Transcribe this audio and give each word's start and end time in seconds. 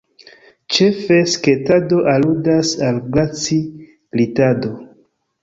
Ĉefe, 0.77 1.19
sketado 1.33 1.99
aludas 2.13 2.73
al 2.89 2.99
glaci-glitado. 3.17 4.75